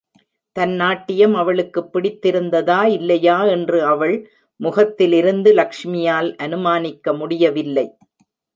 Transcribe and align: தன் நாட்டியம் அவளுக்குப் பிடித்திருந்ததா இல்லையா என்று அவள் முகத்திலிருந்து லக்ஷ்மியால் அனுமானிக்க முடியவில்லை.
தன் 0.55 0.71
நாட்டியம் 0.75 1.35
அவளுக்குப் 1.35 1.89
பிடித்திருந்ததா 1.93 2.85
இல்லையா 2.87 3.43
என்று 3.45 3.85
அவள் 3.85 4.15
முகத்திலிருந்து 4.59 5.53
லக்ஷ்மியால் 5.53 6.35
அனுமானிக்க 6.35 7.13
முடியவில்லை. 7.13 7.87